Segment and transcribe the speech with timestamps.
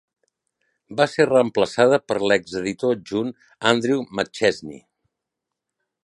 [0.99, 3.29] Va ser reemplaçada per l'exeditor adjunt
[3.73, 4.81] Andrew McChesney.